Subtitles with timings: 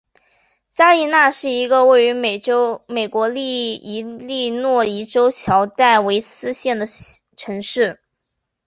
[0.71, 2.39] 加利纳是一个位于美
[3.07, 6.87] 国伊利诺伊州乔戴维斯县的
[7.35, 7.99] 城市。